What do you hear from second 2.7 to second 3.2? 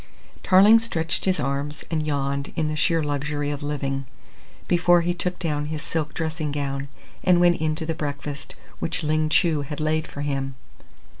sheer